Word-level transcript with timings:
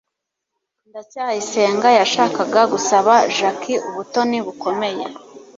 ndacyayisenga 0.89 1.87
yashakaga 1.99 2.61
gusaba 2.73 3.13
jaki 3.37 3.73
ubutoni 3.89 4.37
bukomeye 4.45 5.03